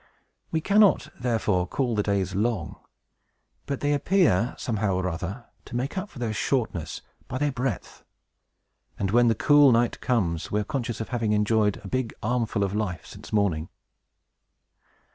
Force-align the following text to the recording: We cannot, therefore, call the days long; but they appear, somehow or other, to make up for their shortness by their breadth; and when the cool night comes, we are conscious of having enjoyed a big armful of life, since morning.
We 0.49 0.61
cannot, 0.61 1.09
therefore, 1.19 1.67
call 1.67 1.93
the 1.93 2.01
days 2.01 2.33
long; 2.33 2.77
but 3.67 3.81
they 3.81 3.93
appear, 3.93 4.55
somehow 4.57 4.95
or 4.95 5.07
other, 5.07 5.45
to 5.65 5.75
make 5.75 5.95
up 5.95 6.09
for 6.09 6.17
their 6.17 6.33
shortness 6.33 7.03
by 7.27 7.37
their 7.37 7.51
breadth; 7.51 8.03
and 8.97 9.11
when 9.11 9.27
the 9.27 9.35
cool 9.35 9.71
night 9.71 10.01
comes, 10.01 10.49
we 10.51 10.59
are 10.59 10.63
conscious 10.63 11.01
of 11.01 11.09
having 11.09 11.33
enjoyed 11.33 11.79
a 11.83 11.87
big 11.87 12.15
armful 12.23 12.63
of 12.63 12.73
life, 12.73 13.05
since 13.05 13.31
morning. 13.31 13.69